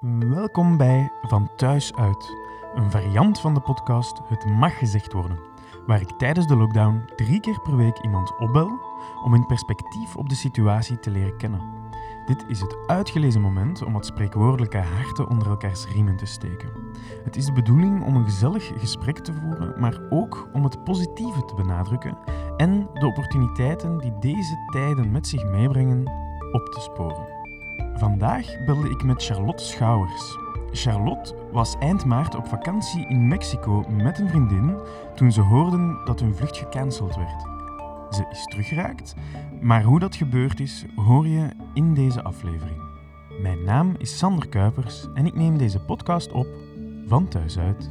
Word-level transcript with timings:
Welkom 0.00 0.76
bij 0.76 1.12
Van 1.22 1.50
Thuis 1.56 1.94
Uit, 1.94 2.36
een 2.74 2.90
variant 2.90 3.40
van 3.40 3.54
de 3.54 3.60
podcast 3.60 4.20
Het 4.28 4.46
Mag 4.46 4.78
Gezegd 4.78 5.12
Worden, 5.12 5.38
waar 5.86 6.00
ik 6.00 6.10
tijdens 6.10 6.46
de 6.46 6.56
lockdown 6.56 7.04
drie 7.14 7.40
keer 7.40 7.60
per 7.60 7.76
week 7.76 7.98
iemand 7.98 8.38
opbel 8.38 8.80
om 9.24 9.34
in 9.34 9.46
perspectief 9.46 10.16
op 10.16 10.28
de 10.28 10.34
situatie 10.34 10.98
te 10.98 11.10
leren 11.10 11.36
kennen. 11.36 11.60
Dit 12.26 12.44
is 12.48 12.60
het 12.60 12.76
uitgelezen 12.86 13.40
moment 13.40 13.84
om 13.84 13.94
het 13.94 14.06
spreekwoordelijke 14.06 14.78
harten 14.78 15.28
onder 15.28 15.48
elkaars 15.48 15.86
riemen 15.88 16.16
te 16.16 16.26
steken. 16.26 16.70
Het 17.24 17.36
is 17.36 17.44
de 17.44 17.52
bedoeling 17.52 18.04
om 18.04 18.16
een 18.16 18.24
gezellig 18.24 18.72
gesprek 18.76 19.18
te 19.18 19.32
voeren, 19.32 19.80
maar 19.80 20.00
ook 20.10 20.48
om 20.52 20.64
het 20.64 20.84
positieve 20.84 21.44
te 21.44 21.54
benadrukken 21.54 22.18
en 22.56 22.88
de 22.92 23.06
opportuniteiten 23.06 23.98
die 23.98 24.18
deze 24.18 24.66
tijden 24.72 25.10
met 25.10 25.26
zich 25.26 25.44
meebrengen 25.44 25.98
op 26.52 26.66
te 26.68 26.80
sporen. 26.80 27.35
Vandaag 27.94 28.64
belde 28.64 28.90
ik 28.90 29.02
met 29.02 29.24
Charlotte 29.24 29.64
Schouwers. 29.64 30.38
Charlotte 30.70 31.34
was 31.52 31.78
eind 31.78 32.04
maart 32.04 32.34
op 32.34 32.46
vakantie 32.46 33.08
in 33.08 33.28
Mexico 33.28 33.84
met 33.88 34.18
een 34.18 34.28
vriendin 34.28 34.76
toen 35.14 35.32
ze 35.32 35.40
hoorden 35.40 36.00
dat 36.04 36.20
hun 36.20 36.34
vlucht 36.34 36.56
gecanceld 36.56 37.16
werd. 37.16 37.46
Ze 38.10 38.26
is 38.30 38.44
teruggeraakt, 38.44 39.14
maar 39.60 39.82
hoe 39.82 39.98
dat 39.98 40.16
gebeurd 40.16 40.60
is, 40.60 40.84
hoor 40.96 41.26
je 41.26 41.48
in 41.74 41.94
deze 41.94 42.22
aflevering. 42.22 42.82
Mijn 43.40 43.64
naam 43.64 43.94
is 43.98 44.18
Sander 44.18 44.48
Kuipers 44.48 45.06
en 45.14 45.26
ik 45.26 45.34
neem 45.34 45.58
deze 45.58 45.80
podcast 45.80 46.32
op 46.32 46.46
van 47.06 47.28
thuis 47.28 47.58
uit. 47.58 47.90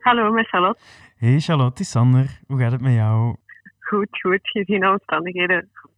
Hallo, 0.00 0.32
met 0.32 0.48
Charlotte. 0.48 0.80
Hey 1.16 1.40
Charlotte, 1.40 1.70
het 1.70 1.80
is 1.80 1.90
Sander. 1.90 2.40
Hoe 2.46 2.58
gaat 2.58 2.72
het 2.72 2.80
met 2.80 2.92
jou? 2.92 3.36
Goed, 3.94 4.20
goed. 4.20 4.40
Gezien 4.42 4.80
de 4.80 4.90
omstandigheden. 4.90 5.68
Goed, 5.72 5.90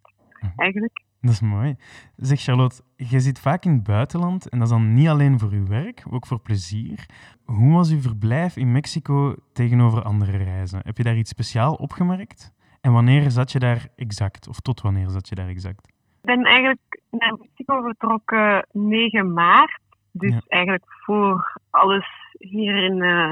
eigenlijk. 0.57 1.05
Dat 1.21 1.31
is 1.35 1.41
mooi. 1.41 1.77
Zeg 2.17 2.41
Charlotte, 2.41 2.83
je 2.97 3.21
zit 3.21 3.39
vaak 3.41 3.65
in 3.65 3.73
het 3.73 3.83
buitenland 3.83 4.49
en 4.49 4.59
dat 4.59 4.67
is 4.69 4.73
dan 4.75 4.95
niet 4.95 5.09
alleen 5.09 5.39
voor 5.39 5.51
uw 5.51 5.67
werk, 5.67 6.05
ook 6.11 6.27
voor 6.27 6.41
plezier. 6.41 7.07
Hoe 7.45 7.73
was 7.73 7.91
uw 7.93 8.01
verblijf 8.01 8.57
in 8.57 8.73
Mexico 8.73 9.35
tegenover 9.53 10.03
andere 10.03 10.37
reizen? 10.37 10.81
Heb 10.85 10.97
je 10.97 11.03
daar 11.03 11.17
iets 11.17 11.31
speciaal 11.31 11.75
opgemerkt? 11.75 12.53
En 12.81 12.93
wanneer 12.93 13.31
zat 13.31 13.53
je 13.53 13.59
daar 13.59 13.89
exact? 13.97 14.49
Of 14.49 14.61
tot 14.61 14.81
wanneer 14.81 15.09
zat 15.09 15.29
je 15.29 15.35
daar 15.35 15.49
exact? 15.49 15.89
Ik 15.89 16.35
ben 16.35 16.45
eigenlijk 16.45 17.01
naar 17.11 17.37
Mexico 17.39 17.83
vertrokken 17.83 18.67
9 18.73 19.33
maart. 19.33 19.81
Dus 20.13 20.31
Ja. 20.33 20.41
eigenlijk 20.49 20.85
voor 21.05 21.61
alles 21.71 22.07
hier 22.39 22.77
in, 22.85 23.03
eh, 23.03 23.31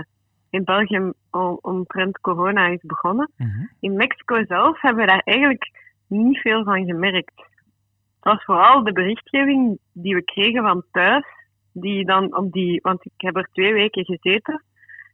in 0.54 0.64
België 0.64 1.12
om- 1.30 1.58
omtrent 1.60 2.20
corona 2.20 2.66
is 2.66 2.80
begonnen. 2.82 3.30
Mhm. 3.36 3.66
In 3.80 3.96
Mexico 3.96 4.44
zelf 4.44 4.80
hebben 4.80 5.04
we 5.04 5.10
daar 5.10 5.22
eigenlijk 5.24 5.70
niet 6.08 6.38
veel 6.38 6.64
van 6.64 6.84
gemerkt. 6.84 7.32
Het 7.36 8.32
was 8.32 8.44
vooral 8.44 8.84
de 8.84 8.92
berichtgeving 8.92 9.78
die 9.92 10.14
we 10.14 10.22
kregen 10.22 10.62
van 10.62 10.82
thuis, 10.92 11.24
die 11.72 12.04
dan 12.04 12.36
op 12.36 12.52
die, 12.52 12.80
want 12.82 13.04
ik 13.04 13.12
heb 13.16 13.36
er 13.36 13.48
twee 13.52 13.72
weken 13.72 14.04
gezeten, 14.04 14.62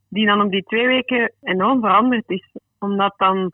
die 0.09 0.27
dan 0.27 0.41
op 0.41 0.51
die 0.51 0.63
twee 0.63 0.87
weken 0.87 1.33
enorm 1.43 1.81
veranderd 1.81 2.25
is. 2.31 2.51
Omdat 2.79 3.15
dan 3.17 3.53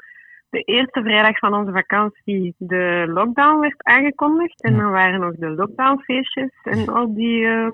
de 0.51 0.61
eerste 0.61 1.03
vrijdag 1.03 1.39
van 1.39 1.55
onze 1.55 1.73
vakantie 1.73 2.55
de 2.59 3.05
lockdown 3.09 3.61
werd 3.61 3.83
aangekondigd. 3.85 4.63
En 4.63 4.75
Ja. 4.75 4.81
dan 4.81 4.91
waren 4.91 5.21
nog 5.21 5.35
de 5.35 5.51
lockdownfeestjes 5.51 6.51
en 6.63 6.89
al 6.89 7.15
die 7.15 7.47
eh, 7.47 7.69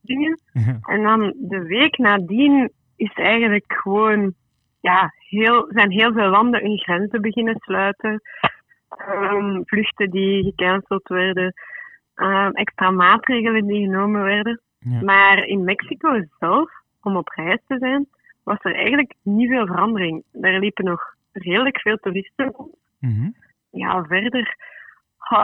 dingen. 0.00 0.38
Ja. 0.52 0.78
En 0.82 1.02
dan 1.02 1.34
de 1.36 1.62
week 1.62 1.98
nadien 1.98 2.72
is 2.98 3.12
eigenlijk 3.14 3.64
gewoon, 3.66 4.34
ja, 4.80 5.12
heel, 5.18 5.66
zijn 5.68 5.90
heel 5.90 6.12
veel 6.12 6.28
landen 6.28 6.60
hun 6.60 6.78
grenzen 6.78 7.20
beginnen 7.20 7.56
sluiten. 7.58 8.22
Ehm, 8.88 9.62
vluchten 9.64 10.10
die 10.10 10.44
gecanceld 10.44 11.08
werden, 11.08 11.54
ehm, 12.14 12.50
extra 12.50 12.90
maatregelen 12.90 13.66
die 13.66 13.84
genomen 13.84 14.22
werden. 14.22 14.60
Ja. 14.78 15.02
Maar 15.02 15.44
in 15.44 15.64
Mexico 15.64 16.24
zelf, 16.38 16.70
om 17.02 17.16
op 17.16 17.28
reis 17.28 17.60
te 17.66 17.78
zijn, 17.78 18.06
was 18.42 18.58
er 18.62 18.74
eigenlijk 18.74 19.14
niet 19.22 19.48
veel 19.48 19.66
verandering. 19.66 20.24
Daar 20.32 20.58
liepen 20.58 20.84
nog 20.84 21.14
redelijk 21.32 21.80
veel 21.80 21.96
toeristen 21.96 22.52
rond. 22.56 22.76
Mhm. 22.98 23.30
Ja, 23.70 24.04
verder. 24.04 24.56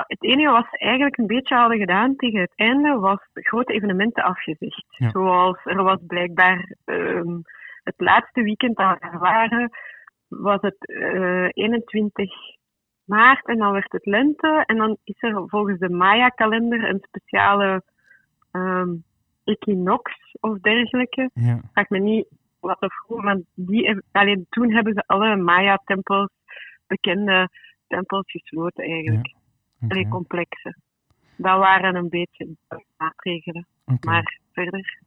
Het 0.06 0.22
enige 0.22 0.50
wat 0.50 0.66
ze 0.70 0.78
eigenlijk 0.78 1.18
een 1.18 1.26
beetje 1.26 1.54
hadden 1.54 1.78
gedaan 1.78 2.16
tegen 2.16 2.40
het 2.40 2.52
einde, 2.54 2.98
was 2.98 3.18
grote 3.32 3.72
evenementen 3.72 4.24
afgezegd. 4.24 4.84
Ja. 4.88 5.10
Zoals 5.10 5.58
er 5.64 5.82
was 5.82 5.98
blijkbaar 6.06 6.74
ehm, 6.84 7.36
het 7.82 7.94
laatste 7.96 8.42
weekend 8.42 8.76
dat 8.76 8.98
we 8.98 9.06
er 9.06 9.18
waren, 9.18 9.70
was 10.28 10.60
het 10.60 10.86
eh, 10.86 11.48
21 11.50 12.30
maart 13.04 13.46
en 13.46 13.58
dan 13.58 13.72
werd 13.72 13.92
het 13.92 14.06
lente. 14.06 14.62
En 14.66 14.76
dan 14.76 14.96
is 15.04 15.22
er 15.22 15.42
volgens 15.46 15.78
de 15.78 15.91
Maya-kalender 15.91 16.88
een 16.88 17.04
speciale 17.08 17.82
ehm, 18.50 18.94
equinox 19.44 20.12
of 20.41 20.58
dergelijke 20.58 21.30
Ja. 21.34 21.60
vraag 21.72 21.88
me 21.88 21.98
niet 21.98 22.26
wat 22.60 22.80
of 22.80 22.94
hoe, 23.06 23.22
maar 23.22 23.38
die, 23.54 24.02
alleen 24.12 24.46
toen 24.48 24.72
hebben 24.72 24.92
ze 24.94 25.02
alle 25.06 25.36
Maya-tempels, 25.36 26.30
bekende 26.86 27.48
tempels 27.86 28.30
gesloten 28.30 28.84
eigenlijk. 28.84 29.34
Allee, 29.91 30.09
complexen. 30.09 30.83
Dat 31.37 31.59
waren 31.59 31.95
een 31.95 32.09
beetje 32.09 32.49
maatregelen. 32.97 33.67
Maar 34.05 34.39
verder. 34.53 35.03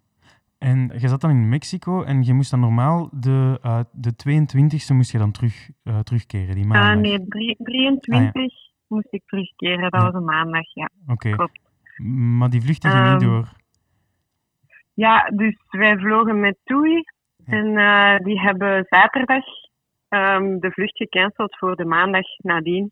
En 0.58 0.92
je 0.98 1.08
zat 1.08 1.22
dan 1.22 1.30
in 1.30 1.50
Mexico 1.50 2.04
en 2.04 2.24
je 2.24 2.34
moest 2.34 2.52
dan 2.52 2.60
normaal 2.60 3.10
de, 3.12 3.60
eh, 3.62 3.80
de 3.92 4.16
22e 4.16 4.94
moest 4.94 5.12
je 5.12 5.18
dan 5.18 5.32
terug, 5.32 5.70
eh, 5.84 6.00
terugkeren, 6.00 6.56
die 6.56 6.66
maandag. 6.66 6.96
Ah, 6.96 7.00
nee, 7.02 7.28
drie- 7.28 7.56
23 7.64 8.54
moest 8.88 9.08
ik 9.14 9.22
terugkeren. 9.26 9.82
Dat 9.82 10.02
Ja. 10.02 10.06
was 10.06 10.14
een 10.14 10.26
maandag, 10.26 10.74
ja. 10.74 10.90
Oké. 11.08 11.30
klopt. 11.30 11.60
Maar 12.38 12.50
die 12.50 12.62
vluchten 12.62 12.92
gingen 12.92 13.14
niet 13.14 13.22
Ehm, 13.22 13.32
door. 13.32 13.50
Ja, 14.94 15.30
dus 15.36 15.56
wij 15.70 15.98
vlogen 15.98 16.40
met 16.40 16.58
TUI. 16.64 17.04
En 17.46 17.78
eh, 17.78 18.18
die 18.20 18.40
hebben 18.40 18.86
zaterdag 18.90 19.44
ehm, 20.10 20.60
de 20.60 20.72
vlucht 20.72 20.98
gecanceld 20.98 21.58
voor 21.58 21.76
de 21.76 21.86
maandag 21.86 22.26
nadien. 22.38 22.92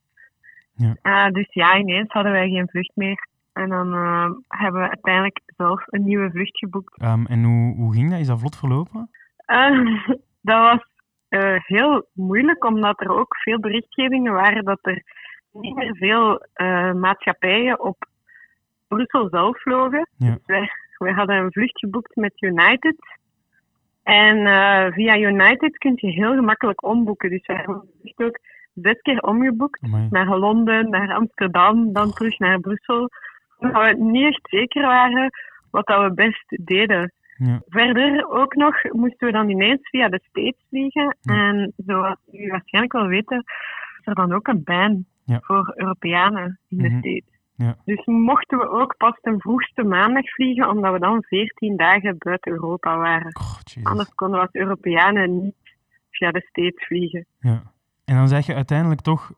Ja. 0.76 0.96
Eh, 1.02 1.32
dus 1.32 1.48
ja, 1.50 1.78
ineens 1.78 2.12
hadden 2.12 2.32
wij 2.32 2.50
geen 2.50 2.70
vlucht 2.70 2.96
meer. 2.96 3.28
En 3.54 3.70
dan 3.70 3.94
eh, 3.94 4.30
hebben 4.48 4.82
we 4.82 4.88
uiteindelijk 4.88 5.40
zelf 5.46 5.84
een 5.86 6.04
nieuwe 6.04 6.32
vlucht 6.32 6.58
geboekt. 6.58 6.98
Ehm, 7.02 7.26
en 7.26 7.44
hoe, 7.44 7.76
hoe 7.76 7.94
ging 7.94 8.10
dat? 8.10 8.20
Is 8.20 8.28
dat 8.28 8.40
vlot 8.40 8.58
verlopen? 8.58 9.10
Eh, 9.38 10.06
dat 10.50 10.60
was 10.62 10.88
heel 11.66 12.08
moeilijk, 12.14 12.66
omdat 12.66 13.02
er 13.02 13.10
ook 13.10 13.36
veel 13.38 13.60
berichtgevingen 13.60 14.34
waren 14.34 14.64
dat 14.64 14.80
er 14.82 15.04
niet 15.52 15.76
meer 15.76 15.96
veel 15.96 16.46
maatschappijen 16.94 17.80
op 17.80 18.08
Brussel 18.88 19.28
zelf 19.30 19.62
vlogen. 19.62 20.10
Ja. 20.18 20.32
Dus 20.32 20.46
wij, 20.46 20.70
wij 20.98 21.12
hadden 21.12 21.36
een 21.36 21.52
vlucht 21.52 21.80
geboekt 21.80 22.16
met 22.16 22.42
United. 22.42 22.96
En 24.04 24.38
via 24.94 25.18
United 25.18 25.78
kun 25.78 25.94
je 25.96 26.08
heel 26.08 26.36
gemakkelijk 26.36 26.84
omboeken. 26.84 27.30
Dus 27.30 27.46
wij 27.46 27.56
hebben 27.56 27.90
ook 28.16 28.40
zes 28.82 29.02
keer 29.02 29.20
omgeboekt. 29.20 29.84
Amai. 29.84 30.08
Naar 30.10 30.38
Londen, 30.38 30.90
naar 30.90 31.14
Amsterdam, 31.14 31.94
dan 31.94 32.12
terug 32.12 32.40
naar 32.40 32.60
Brussel. 32.60 33.10
Omdat 33.58 33.86
we 33.86 33.96
niet 34.04 34.26
echt 34.26 34.42
zeker 34.50 34.82
waren 34.82 35.30
wat 35.72 35.88
dat 35.88 36.04
we 36.04 36.14
best 36.14 36.46
deden. 36.66 37.12
Ja. 37.38 37.62
Verder 37.68 38.30
ook 38.30 38.56
nog 38.56 38.84
moesten 38.92 39.28
we 39.28 39.34
dan 39.34 39.50
ineens 39.50 39.90
via 39.90 40.10
de 40.10 40.20
States 40.30 40.66
vliegen. 40.70 41.18
Ja. 41.22 41.34
En 41.34 41.74
zoals 41.78 42.18
u 42.32 42.48
waarschijnlijk 42.50 42.94
wel 42.94 43.08
weten, 43.08 43.38
is 44.00 44.06
er 44.06 44.16
dan 44.16 44.34
ook 44.34 44.48
een 44.48 44.64
ban 44.64 45.06
Ja. 45.26 45.40
voor 45.42 45.74
Europeanen 45.76 46.60
in 46.70 46.78
de 46.78 46.90
Mhm. 46.90 46.98
States. 47.00 47.34
Ja. 47.56 47.76
Dus 47.86 48.06
mochten 48.06 48.58
we 48.58 48.70
ook 48.70 48.98
pas 48.98 49.18
ten 49.22 49.40
vroegste 49.42 49.84
maandag 49.84 50.30
vliegen, 50.30 50.70
omdat 50.70 50.94
we 50.94 51.00
dan 51.00 51.24
14 51.24 51.78
dagen 51.78 52.16
buiten 52.18 52.52
Europa 52.52 52.98
waren. 52.98 53.36
Oh. 53.36 53.84
Anders 53.84 54.16
konden 54.16 54.40
we 54.40 54.46
als 54.46 54.54
Europeanen 54.56 55.42
niet 55.42 55.56
via 56.10 56.32
de 56.32 56.46
States 56.50 56.86
vliegen. 56.86 57.26
Ja. 57.40 57.62
En 58.06 58.16
dan 58.16 58.28
zeg 58.28 58.46
je 58.46 58.56
uiteindelijk 58.56 59.02
toch 59.02 59.32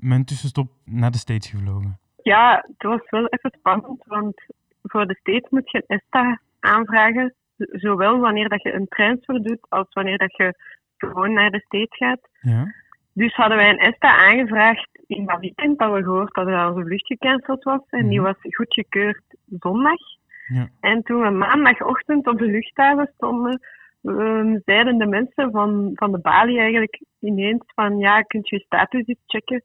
met 0.00 0.18
een 0.18 0.24
tussenstop 0.24 0.70
naar 0.84 1.10
de 1.10 1.18
States 1.18 1.50
gevlogen. 1.50 1.98
Ja, 2.22 2.64
het 2.66 2.82
was 2.88 3.10
wel 3.10 3.26
even 3.26 3.52
spannend, 3.58 4.04
want 4.06 4.42
voor 4.82 5.06
de 5.06 5.16
States 5.20 5.50
moet 5.50 5.70
je 5.70 5.84
een 5.86 5.96
ESTA 5.98 6.40
aanvragen. 6.60 7.34
Zowel 7.56 8.18
wanneer 8.18 8.48
dat 8.48 8.62
je 8.62 8.72
een 8.72 8.88
transfer 8.88 9.42
doet, 9.42 9.66
als 9.68 9.86
wanneer 9.90 10.18
dat 10.18 10.36
je 10.36 10.54
gewoon 10.96 11.32
naar 11.32 11.50
de 11.50 11.60
States 11.66 11.96
gaat. 11.96 12.20
Ja. 12.40 12.74
Dus 13.12 13.34
hadden 13.34 13.56
wij 13.56 13.68
een 13.70 13.78
ESTA 13.78 14.16
aangevraagd 14.16 14.88
in 15.06 15.24
dat 15.26 15.40
weekend 15.40 15.78
dat 15.78 15.92
we 15.92 16.02
gehoord 16.02 16.34
hadden 16.34 16.54
dat 16.54 16.68
onze 16.74 16.86
vlucht 16.86 17.06
gecanceld 17.06 17.62
was. 17.62 17.80
En 17.90 18.08
die 18.08 18.20
Mhm. 18.20 18.26
was 18.26 18.54
goedgekeurd 18.54 19.22
zondag. 19.58 19.98
Ja. 20.46 20.68
En 20.80 21.02
toen 21.02 21.20
we 21.22 21.30
maandagochtend 21.30 22.26
op 22.26 22.38
de 22.38 22.44
luchthaven 22.46 23.10
stonden, 23.16 23.60
ehm, 24.04 24.58
zeiden 24.64 24.98
de 24.98 25.06
mensen 25.06 25.50
van, 25.50 25.90
van 25.94 26.12
de 26.12 26.18
balie 26.18 26.58
eigenlijk 26.58 27.02
ineens 27.20 27.62
van 27.74 27.98
ja, 27.98 28.22
kunt 28.22 28.48
je 28.48 28.58
status 28.58 29.06
eens 29.06 29.18
checken. 29.26 29.62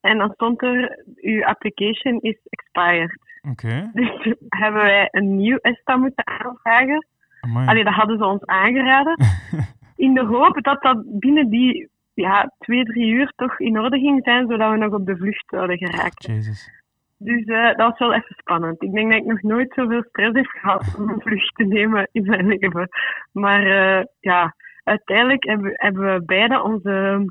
En 0.00 0.18
dan 0.18 0.30
stond 0.32 0.62
er, 0.62 1.04
uw 1.16 1.44
application 1.44 2.20
is 2.20 2.38
expired. 2.48 3.18
Oké. 3.50 3.90
Dus 4.00 4.34
hebben 4.48 4.82
wij 4.82 5.08
een 5.10 5.36
nieuw 5.36 5.56
ESTA 5.56 5.96
moeten 5.96 6.26
aanvragen. 6.26 7.06
Amai. 7.40 7.66
Allee, 7.66 7.84
dat 7.84 7.94
hadden 7.94 8.18
ze 8.18 8.24
ons 8.24 8.44
aangeraden. 8.44 9.16
In 9.96 10.14
de 10.14 10.24
hoop 10.24 10.62
dat 10.62 10.82
dat 10.82 11.02
binnen 11.18 11.48
die 11.50 11.88
ja, 12.14 12.52
twee, 12.58 12.84
drie 12.84 13.06
uur 13.06 13.32
toch 13.36 13.60
in 13.60 13.78
orde 13.78 13.98
ging 13.98 14.20
zijn, 14.24 14.46
zodat 14.48 14.70
we 14.70 14.76
nog 14.76 14.92
op 14.92 15.06
de 15.06 15.16
vlucht 15.16 15.44
zouden 15.46 15.78
geraken. 15.78 16.34
Jezus. 16.34 16.70
Dus 17.18 17.46
uh, 17.46 17.66
dat 17.66 17.76
was 17.76 17.98
wel 17.98 18.14
even 18.14 18.34
spannend. 18.38 18.82
Ik 18.82 18.92
denk 18.92 19.10
dat 19.10 19.20
ik 19.20 19.26
nog 19.26 19.42
nooit 19.42 19.72
zoveel 19.74 20.02
stress 20.02 20.36
heb 20.36 20.46
gehad 20.46 20.94
om 20.98 21.08
een 21.08 21.20
vlucht 21.20 21.54
te 21.54 21.64
nemen 21.64 22.08
in 22.12 22.24
mijn 22.24 22.46
leven. 22.46 22.88
Maar 23.32 23.66
uh, 23.66 24.04
ja, 24.20 24.54
uiteindelijk 24.84 25.44
hebben, 25.44 25.72
hebben 25.74 26.14
we 26.14 26.24
beide 26.24 26.62
onze, 26.62 27.24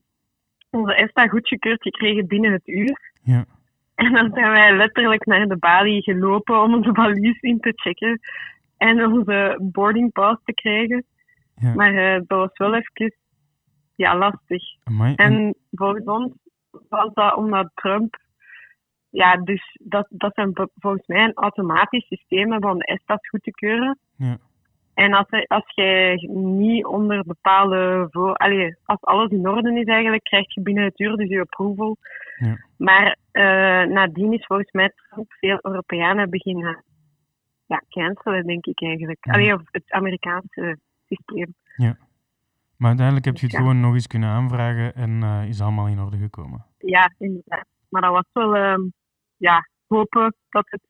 onze 0.69 0.95
ESTA 0.95 1.27
goedgekeurd 1.27 1.81
gekregen 1.81 2.27
binnen 2.27 2.51
het 2.51 2.67
uur. 2.67 3.13
Ja. 3.23 3.45
En 3.95 4.13
dan 4.13 4.31
zijn 4.33 4.51
wij 4.51 4.75
letterlijk 4.75 5.25
naar 5.25 5.47
de 5.47 5.57
balie 5.57 6.01
gelopen 6.01 6.61
om 6.61 6.73
onze 6.73 6.93
valies 6.93 7.39
in 7.39 7.59
te 7.59 7.71
checken 7.75 8.19
en 8.77 9.05
onze 9.05 9.59
boarding 9.71 10.11
pass 10.11 10.41
te 10.43 10.53
krijgen. 10.53 11.05
Ja. 11.55 11.73
Maar 11.73 11.93
uh, 11.93 12.21
dat 12.27 12.39
was 12.39 12.57
wel 12.57 12.75
even 12.75 13.15
ja, 13.95 14.17
lastig. 14.17 14.63
Amai. 14.83 15.15
En 15.15 15.55
volgens 15.71 16.05
ons 16.05 16.33
was 16.89 17.13
dat 17.13 17.35
omdat 17.35 17.71
Trump 17.73 18.17
ja, 19.09 19.35
dus 19.35 19.77
dat, 19.83 20.07
dat 20.09 20.33
zijn 20.33 20.51
volgens 20.75 21.07
mij 21.07 21.23
een 21.23 21.33
automatisch 21.33 22.07
systeem 22.07 22.53
om 22.53 22.77
de 22.77 22.85
ESTA's 22.85 23.27
goed 23.27 23.43
te 23.43 23.51
keuren. 23.51 23.99
Ja. 24.15 24.37
En 24.93 25.13
als, 25.13 25.25
er, 25.29 25.45
als 25.47 25.71
jij 25.75 26.15
niet 26.33 26.85
onder 26.85 27.23
bepaalde 27.23 28.07
voor, 28.11 28.35
allee, 28.35 28.75
als 28.85 29.01
alles 29.01 29.31
in 29.31 29.47
orde 29.47 29.79
is 29.79 29.85
eigenlijk, 29.85 30.23
krijg 30.23 30.53
je 30.53 30.61
binnen 30.61 30.83
het 30.83 30.99
uur 30.99 31.15
dus 31.15 31.29
je 31.29 31.39
approval. 31.39 31.97
Ja. 32.37 32.57
Maar 32.77 33.17
uh, 33.31 33.93
nadien 33.93 34.33
is 34.33 34.45
volgens 34.45 34.71
mij 34.71 34.91
Trump 34.95 35.33
veel 35.33 35.59
Europeanen 35.61 36.29
beginnen 36.29 36.83
ja, 37.65 37.83
cancelen, 37.89 38.45
denk 38.45 38.65
ik 38.65 38.81
eigenlijk. 38.81 39.25
Ja. 39.25 39.33
Allee, 39.33 39.53
of 39.53 39.61
het 39.71 39.91
Amerikaanse 39.91 40.79
systeem. 41.05 41.53
Ja. 41.75 41.97
Maar 42.77 42.87
uiteindelijk 42.87 43.25
heb 43.25 43.35
je 43.37 43.45
het 43.45 43.51
Ja. 43.51 43.59
gewoon 43.59 43.79
nog 43.79 43.93
eens 43.93 44.07
kunnen 44.07 44.29
aanvragen 44.29 44.95
en 44.95 45.23
eh, 45.23 45.47
is 45.47 45.61
allemaal 45.61 45.87
in 45.87 45.99
orde 45.99 46.17
gekomen. 46.17 46.65
Ja, 46.77 47.13
inderdaad. 47.17 47.65
Maar 47.89 48.01
dat 48.01 48.11
was 48.11 48.25
wel, 48.31 48.55
ehm, 48.55 48.81
ja, 49.37 49.67
hopen 49.87 50.35
dat 50.49 50.65
het 50.69 50.81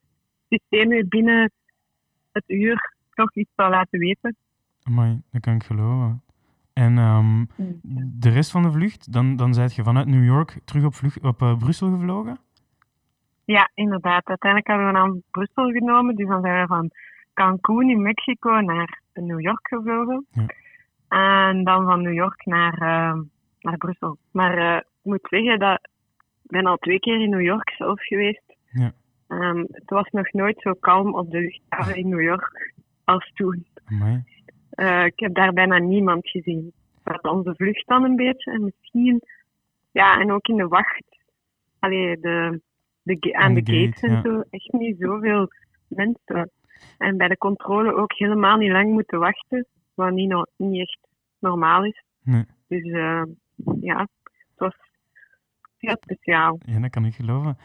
systeem 0.49 0.89
weer 0.89 1.07
binnen 1.07 1.51
het 2.31 2.43
uur 2.47 2.93
toch 3.13 3.35
iets 3.35 3.51
zou 3.55 3.69
laten 3.69 3.99
weten. 3.99 4.35
Amai, 4.83 5.21
dat 5.31 5.41
kan 5.41 5.55
ik 5.55 5.63
geloven. 5.63 6.21
En 6.73 6.97
ehm, 6.97 7.45
de 8.19 8.29
rest 8.29 8.51
van 8.51 8.63
de 8.63 8.71
vlucht, 8.71 9.13
dan, 9.13 9.35
dan 9.35 9.53
zijt 9.53 9.75
je 9.75 9.83
vanuit 9.83 10.07
New 10.07 10.25
York 10.25 10.59
terug 10.65 10.85
op, 10.85 10.93
vlucht, 10.93 11.23
op 11.23 11.41
eh, 11.41 11.57
Brussel 11.57 11.91
gevlogen? 11.91 12.39
Ja, 13.45 13.71
inderdaad. 13.73 14.25
Uiteindelijk 14.25 14.69
hebben 14.71 14.87
we 14.87 14.93
naar 14.93 15.15
Brussel 15.31 15.69
genomen. 15.69 16.15
Dus 16.15 16.27
dan 16.27 16.41
zijn 16.41 16.61
we 16.61 16.67
van 16.67 16.91
Cancún 17.33 17.89
in 17.89 18.01
Mexico 18.01 18.59
naar 18.59 19.01
New 19.13 19.39
York 19.39 19.67
gevlogen. 19.67 20.25
Ja. 20.31 20.45
En 21.07 21.63
dan 21.63 21.85
van 21.85 22.01
New 22.01 22.13
York 22.13 22.45
naar, 22.45 22.73
eh, 22.73 23.19
naar 23.59 23.77
Brussel. 23.77 24.17
Maar 24.31 24.57
eh, 24.57 24.77
ik 24.77 25.03
moet 25.03 25.27
zeggen 25.29 25.59
dat 25.59 25.89
ben 26.47 26.65
al 26.65 26.77
twee 26.77 26.99
keer 26.99 27.21
in 27.21 27.29
New 27.29 27.41
York 27.41 27.69
zelf 27.77 28.01
geweest. 28.01 28.55
Ja. 28.71 28.93
Ehm, 29.27 29.63
het 29.71 29.89
was 29.89 30.09
nog 30.09 30.31
nooit 30.31 30.61
zo 30.61 30.73
kalm 30.73 31.15
op 31.15 31.31
de 31.31 31.39
luchthaven 31.39 31.95
in 31.95 32.09
New 32.09 32.21
York 32.21 32.73
als 33.03 33.31
toen. 33.33 33.65
Eh, 34.69 35.05
ik 35.05 35.19
heb 35.19 35.33
daar 35.33 35.53
bijna 35.53 35.77
niemand 35.77 36.29
gezien. 36.29 36.73
Dat 37.03 37.23
onze 37.23 37.55
vlucht 37.55 37.87
dan 37.87 38.03
een 38.03 38.15
beetje. 38.15 38.51
En 38.51 38.63
misschien, 38.63 39.21
ja, 39.91 40.19
en 40.19 40.31
ook 40.31 40.47
in 40.47 40.55
de 40.55 40.67
wacht. 40.67 41.17
Allee, 41.79 42.19
de, 42.19 42.61
de, 43.03 43.33
aan 43.33 43.53
de, 43.53 43.61
de 43.61 43.73
gates 43.73 43.99
gate, 43.99 44.07
en 44.07 44.13
ja. 44.13 44.21
zo. 44.21 44.43
Echt 44.49 44.71
niet 44.71 44.95
zoveel 44.99 45.47
mensen. 45.87 46.51
En 46.97 47.17
bij 47.17 47.27
de 47.27 47.37
controle 47.37 47.95
ook 47.95 48.13
helemaal 48.13 48.57
niet 48.57 48.71
lang 48.71 48.91
moeten 48.91 49.19
wachten. 49.19 49.65
Wat 49.93 50.11
niet, 50.11 50.29
no- 50.29 50.45
niet 50.55 50.81
echt 50.81 51.07
normaal 51.39 51.85
is. 51.85 52.03
Nee, 52.23 52.43
Dus 52.67 52.83
eh, 52.83 53.23
ja, 53.81 54.07
heel 55.77 55.97
speciaal. 55.99 56.59
ja, 56.65 56.79
dat 56.79 56.89
kan 56.89 57.05
ik 57.05 57.13
geloven. 57.15 57.57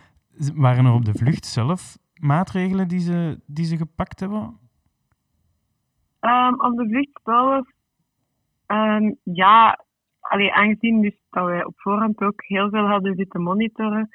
Waren 0.54 0.84
er 0.86 0.92
op 0.92 1.04
de 1.04 1.14
vlucht 1.14 1.46
zelf 1.46 1.96
maatregelen 2.14 2.88
die 2.88 3.00
ze, 3.00 3.40
die 3.46 3.64
ze 3.64 3.76
gepakt 3.76 4.20
hebben? 4.20 4.58
Ehm, 6.20 6.54
op 6.54 6.76
de 6.76 6.88
vlucht 6.88 7.20
zelf, 7.24 7.66
ehm, 8.66 9.12
ja, 9.22 9.84
allee, 10.20 10.52
aangezien 10.52 11.00
dus 11.02 11.16
dat 11.30 11.44
wij 11.44 11.64
op 11.64 11.72
voorhand 11.76 12.20
ook 12.22 12.42
heel 12.44 12.70
veel 12.70 12.86
hadden 12.86 13.14
zitten 13.16 13.42
monitoren, 13.42 14.08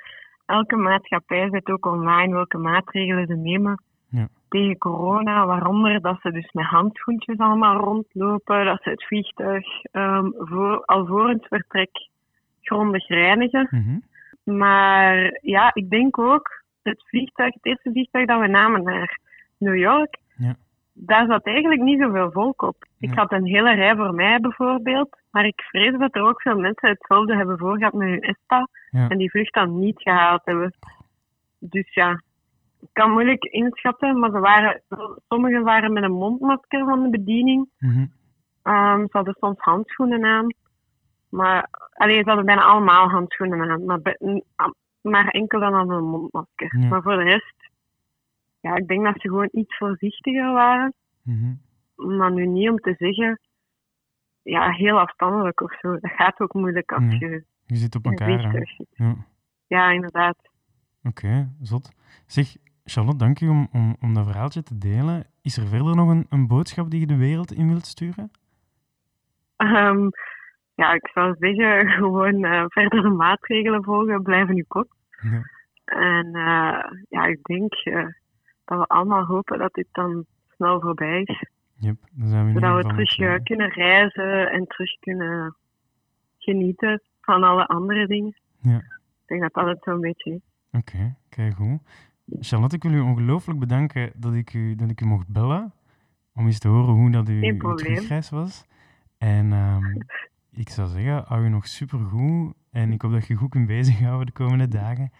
elke 0.45 0.75
maatschappij 0.75 1.49
zet 1.49 1.67
ook 1.69 1.85
online 1.85 2.33
welke 2.33 2.57
maatregelen 2.57 3.27
ze 3.27 3.35
nemen 3.35 3.83
Ja. 4.09 4.27
tegen 4.49 4.77
corona, 4.77 5.45
waaronder 5.45 6.01
dat 6.01 6.21
ze 6.21 6.31
dus 6.31 6.51
met 6.51 6.65
handschoentjes 6.65 7.37
allemaal 7.37 7.77
rondlopen, 7.77 8.65
dat 8.65 8.81
ze 8.83 8.89
het 8.89 9.05
vliegtuig 9.05 9.65
ehm, 9.91 10.29
voor, 10.35 10.85
al 10.85 11.05
voor 11.05 11.29
het 11.29 11.45
vertrek 11.47 11.89
grondig 12.67 13.07
reinigen. 13.07 13.67
Mhm. 13.71 13.99
Maar 14.57 15.39
ja, 15.41 15.71
ik 15.73 15.89
denk 15.89 16.17
ook, 16.19 16.63
het 16.81 17.03
vliegtuig, 17.07 17.53
het 17.53 17.65
eerste 17.65 17.91
vliegtuig 17.91 18.25
dat 18.25 18.39
we 18.39 18.47
namen 18.47 18.83
naar 18.83 19.19
New 19.57 19.75
York, 19.77 20.17
Ja. 20.37 20.55
daar 20.93 21.25
zat 21.27 21.45
eigenlijk 21.45 21.81
niet 21.81 22.01
zoveel 22.01 22.31
volk 22.31 22.61
op. 22.61 22.85
Ik 22.99 23.13
had 23.13 23.31
een 23.31 23.45
hele 23.45 23.73
rij 23.73 23.95
voor 23.95 24.13
mij 24.13 24.39
bijvoorbeeld, 24.39 25.17
maar 25.31 25.45
ik 25.45 25.61
vrees 25.61 25.97
dat 25.97 26.15
er 26.15 26.21
ook 26.21 26.41
veel 26.41 26.59
mensen 26.59 26.89
hetzelfde 26.89 27.35
hebben 27.35 27.57
voorgehad 27.57 27.93
met 27.93 28.07
hun 28.07 28.21
ESTA 28.21 28.67
Ja. 28.89 29.07
en 29.09 29.17
die 29.17 29.29
vlucht 29.29 29.53
dan 29.53 29.79
niet 29.79 30.01
gehaald 30.01 30.41
hebben. 30.45 30.73
Dus 31.59 31.93
ja, 31.93 32.21
ik 32.81 32.89
kan 32.93 33.11
moeilijk 33.11 33.43
inschatten, 33.43 34.19
maar 34.19 34.31
ze 34.31 34.39
waren, 34.39 34.81
sommigen 35.29 35.63
waren 35.63 35.93
met 35.93 36.03
een 36.03 36.11
mondmasker 36.11 36.85
van 36.85 37.03
de 37.03 37.09
bediening. 37.09 37.69
Ehm, 38.63 38.99
ze 39.01 39.09
hadden 39.11 39.35
soms 39.39 39.59
handschoenen 39.59 40.23
aan. 40.25 40.47
Maar 41.29 41.67
alleen 41.93 42.23
ze 42.23 42.27
hadden 42.27 42.45
bijna 42.45 42.63
allemaal 42.63 43.09
handschoenen 43.09 43.69
aan. 43.69 43.85
Maar, 43.85 44.17
maar 45.01 45.27
enkel 45.27 45.59
dan 45.59 45.73
hadden 45.73 45.97
een 45.97 46.03
mondmasker. 46.09 46.77
Ja. 46.79 46.87
Maar 46.87 47.01
voor 47.01 47.15
de 47.15 47.23
rest, 47.23 47.69
ja, 48.59 48.75
ik 48.75 48.87
denk 48.87 49.03
dat 49.03 49.21
ze 49.21 49.27
gewoon 49.27 49.49
iets 49.51 49.77
voorzichtiger 49.77 50.51
waren. 50.53 50.93
Mhm. 51.21 51.53
Maar 51.95 52.31
nu 52.31 52.45
niet 52.47 52.69
om 52.69 52.77
te 52.77 52.95
zeggen, 52.97 53.39
ja, 54.41 54.71
heel 54.71 54.99
afstandelijk 54.99 55.61
of 55.61 55.79
zo. 55.79 55.99
Dat 55.99 56.11
gaat 56.11 56.39
ook 56.39 56.53
moeilijk 56.53 56.91
als 56.91 57.03
Nee. 57.03 57.19
je 57.19 57.43
Je 57.65 57.75
zit 57.75 57.95
op 57.95 58.05
elkaar. 58.05 58.51
zit. 58.51 58.85
Ja. 58.93 59.15
Ja, 59.67 59.91
inderdaad. 59.91 60.37
Oké, 61.03 61.49
zot. 61.61 61.91
Zeg, 62.25 62.55
Charlotte, 62.85 63.17
dank 63.17 63.41
u 63.41 63.47
om, 63.47 63.67
om, 63.71 63.95
om 64.01 64.13
dat 64.13 64.25
verhaaltje 64.25 64.63
te 64.63 64.77
delen. 64.77 65.25
Is 65.41 65.57
er 65.57 65.67
verder 65.67 65.95
nog 65.95 66.09
een, 66.09 66.25
een 66.29 66.47
boodschap 66.47 66.89
die 66.89 66.99
je 66.99 67.07
de 67.07 67.17
wereld 67.17 67.51
in 67.51 67.67
wilt 67.67 67.85
sturen? 67.85 68.31
Ehm, 69.55 70.07
ja, 70.77 70.93
ik 70.93 71.09
zou 71.13 71.35
zeggen, 71.39 71.87
gewoon 72.01 72.43
eh, 72.43 72.65
verdere 72.67 73.09
maatregelen 73.09 73.83
volgen, 73.83 74.21
blijven 74.21 74.55
nu 74.55 74.63
kort. 74.67 74.87
Ja. 75.21 75.41
En 75.85 76.25
eh, 76.25 76.91
ja, 77.09 77.25
ik 77.25 77.43
denk 77.43 77.73
eh, 77.73 78.05
dat 78.65 78.79
we 78.79 78.85
allemaal 78.87 79.25
hopen 79.25 79.57
dat 79.57 79.73
dit 79.73 79.87
dan 79.91 80.25
snel 80.55 80.81
voorbij 80.81 81.21
is. 81.21 81.45
Yep, 81.79 81.97
dan 82.11 82.27
zijn 82.27 82.45
we 82.45 82.51
Zodat 82.51 82.91
we 82.95 83.05
terug 83.05 83.43
kunnen 83.43 83.69
reizen 83.69 84.51
en 84.51 84.67
terug 84.67 84.99
kunnen 84.99 85.55
genieten 86.37 87.01
van 87.21 87.43
alle 87.43 87.67
andere 87.67 88.07
dingen. 88.07 88.35
Ja. 88.61 88.77
Ik 88.77 89.25
denk 89.25 89.41
dat 89.41 89.53
dat 89.53 89.65
het 89.65 89.83
zo'n 89.83 90.01
beetje 90.01 90.31
is. 90.31 90.41
Oké, 90.71 91.15
kijk 91.29 91.53
goed. 91.53 91.79
Charlotte, 92.39 92.75
ik 92.75 92.83
wil 92.83 92.91
u 92.91 92.99
ongelooflijk 92.99 93.59
bedanken 93.59 94.11
dat 94.15 94.33
ik 94.33 94.53
u, 94.53 94.75
dat 94.75 94.89
ik 94.89 95.01
u 95.01 95.05
mocht 95.05 95.27
bellen. 95.27 95.73
Om 96.33 96.45
eens 96.45 96.59
te 96.59 96.67
horen 96.67 96.93
hoe 96.93 97.11
dat 97.11 97.29
u, 97.29 97.43
uw 97.43 97.73
terugreis 97.73 98.29
was. 98.29 98.65
En 99.17 99.51
ehm, 99.51 99.83
ik 100.51 100.69
zou 100.69 100.87
zeggen, 100.87 101.23
hou 101.27 101.43
je 101.43 101.49
nog 101.49 101.67
supergoed. 101.67 102.53
En 102.71 102.91
ik 102.91 103.01
hoop 103.01 103.11
dat 103.11 103.27
je 103.27 103.35
goed 103.35 103.49
kunt 103.49 103.67
bezighouden 103.67 104.25
de 104.25 104.31
komende 104.31 104.67
dagen. 104.67 105.11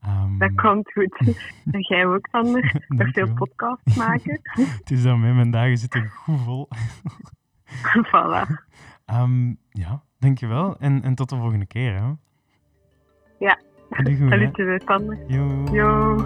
Ehm, 0.00 0.38
Dat 0.38 0.54
komt 0.54 0.92
goed. 0.92 1.18
en 1.72 1.80
jij 1.80 2.06
ook, 2.06 2.28
Sander. 2.30 2.84
Nog 2.88 3.08
veel 3.12 3.34
podcasts 3.34 3.96
maken. 3.96 4.40
Het 4.78 4.90
is 4.90 5.04
mij, 5.04 5.16
mijn 5.16 5.50
dagen 5.50 5.78
zitten 5.78 6.08
goed 6.08 6.40
vol. 6.40 6.68
voilà. 8.12 8.64
Ehm, 9.04 9.54
ja, 9.70 10.02
dankjewel. 10.18 10.78
En, 10.78 11.02
en 11.02 11.14
tot 11.14 11.28
de 11.28 11.36
volgende 11.36 11.66
keer. 11.66 11.94
Hè. 11.94 12.12
Ja. 13.38 13.58
Allee, 13.90 14.16
goed, 14.16 14.30
hè. 14.30 14.50
Salut, 14.52 14.82
Sander. 14.86 15.18
Yo. 15.26 15.64
Yo. 15.72 16.16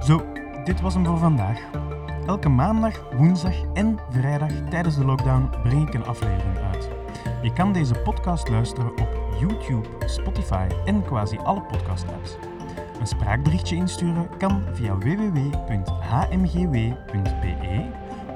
Zo, 0.00 0.32
dit 0.64 0.80
was 0.80 0.94
hem 0.94 1.04
voor 1.06 1.18
vandaag. 1.18 1.70
Elke 2.26 2.48
maandag, 2.48 3.02
woensdag 3.16 3.54
en 3.72 3.98
vrijdag 4.10 4.50
tijdens 4.70 4.96
de 4.96 5.04
lockdown 5.04 5.50
breng 5.62 5.88
ik 5.88 5.94
een 5.94 6.06
aflevering 6.06 6.58
uit. 6.58 6.88
Je 7.42 7.52
kan 7.52 7.72
deze 7.72 7.94
podcast 7.94 8.48
luisteren 8.48 8.90
op 8.90 9.08
YouTube, 9.40 9.88
Spotify 10.06 10.66
en 10.84 11.02
quasi 11.02 11.38
alle 11.38 11.62
podcast-apps. 11.62 12.36
Een 13.00 13.06
spraakberichtje 13.06 13.76
insturen 13.76 14.28
kan 14.38 14.62
via 14.72 14.98
www.hmgw.be 14.98 15.52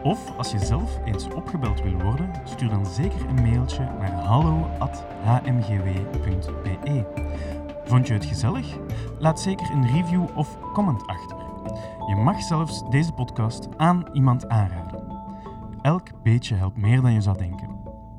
of 0.03 0.37
als 0.37 0.51
je 0.51 0.59
zelf 0.59 0.99
eens 1.05 1.29
opgebeld 1.35 1.83
wil 1.83 2.03
worden, 2.03 2.31
stuur 2.45 2.69
dan 2.69 2.87
zeker 2.87 3.21
een 3.29 3.43
mailtje 3.51 3.89
naar 3.99 4.13
hallo.hmgw.be. 4.13 4.97
Vond 7.85 8.07
je 8.07 8.15
het 8.15 8.25
gezellig? 8.25 8.67
Laat 9.19 9.41
zeker 9.41 9.71
een 9.71 9.87
review 9.87 10.25
of 10.35 10.59
comment 10.73 11.07
achter. 11.07 11.38
Je 12.07 12.21
mag 12.25 12.43
zelfs 12.43 12.89
deze 12.91 13.13
podcast 13.13 13.69
aan 13.77 14.05
iemand 14.13 14.49
aanraden. 14.49 15.03
Elk 15.83 16.23
beetje 16.23 16.55
helpt 16.55 16.77
meer 16.77 17.01
dan 17.01 17.13
je 17.13 17.21
zou 17.21 17.39
denken. 17.39 17.69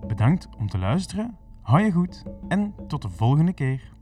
Bedankt 0.07 0.47
om 0.57 0.67
te 0.69 0.77
luisteren, 0.77 1.37
hou 1.61 1.81
je 1.81 1.91
goed 1.91 2.23
en 2.47 2.73
tot 2.87 3.01
de 3.01 3.09
volgende 3.09 3.53
keer. 3.53 3.97